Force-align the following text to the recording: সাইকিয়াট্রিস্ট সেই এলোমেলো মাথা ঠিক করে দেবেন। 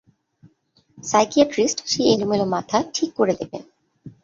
সাইকিয়াট্রিস্ট 1.03 1.77
সেই 1.87 2.07
এলোমেলো 2.13 2.45
মাথা 2.45 2.77
ঠিক 2.93 3.09
করে 3.13 3.33
দেবেন। 3.33 3.63